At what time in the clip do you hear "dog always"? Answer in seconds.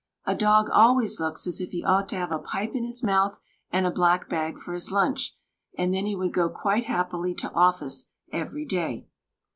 0.33-1.19